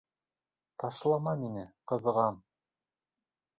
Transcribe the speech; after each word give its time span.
-Ташлама 0.83 1.35
мине, 1.43 1.67
ҡыҙған... 1.93 2.43